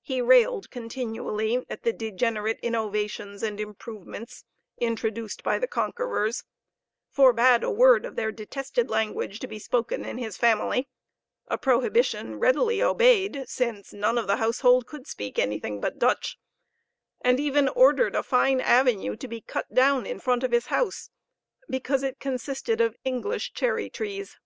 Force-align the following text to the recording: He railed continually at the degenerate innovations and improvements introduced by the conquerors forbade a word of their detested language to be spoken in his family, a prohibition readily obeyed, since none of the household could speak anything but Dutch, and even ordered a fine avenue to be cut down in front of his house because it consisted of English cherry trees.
He 0.00 0.22
railed 0.22 0.70
continually 0.70 1.66
at 1.68 1.82
the 1.82 1.92
degenerate 1.92 2.58
innovations 2.62 3.42
and 3.42 3.60
improvements 3.60 4.42
introduced 4.78 5.42
by 5.42 5.58
the 5.58 5.66
conquerors 5.68 6.44
forbade 7.10 7.62
a 7.62 7.70
word 7.70 8.06
of 8.06 8.16
their 8.16 8.32
detested 8.32 8.88
language 8.88 9.40
to 9.40 9.46
be 9.46 9.58
spoken 9.58 10.02
in 10.02 10.16
his 10.16 10.38
family, 10.38 10.88
a 11.46 11.58
prohibition 11.58 12.38
readily 12.38 12.82
obeyed, 12.82 13.44
since 13.46 13.92
none 13.92 14.16
of 14.16 14.26
the 14.28 14.38
household 14.38 14.86
could 14.86 15.06
speak 15.06 15.38
anything 15.38 15.78
but 15.78 15.98
Dutch, 15.98 16.38
and 17.20 17.38
even 17.38 17.68
ordered 17.68 18.14
a 18.16 18.22
fine 18.22 18.62
avenue 18.62 19.14
to 19.16 19.28
be 19.28 19.42
cut 19.42 19.74
down 19.74 20.06
in 20.06 20.20
front 20.20 20.42
of 20.42 20.52
his 20.52 20.68
house 20.68 21.10
because 21.68 22.02
it 22.02 22.18
consisted 22.18 22.80
of 22.80 22.96
English 23.04 23.52
cherry 23.52 23.90
trees. 23.90 24.38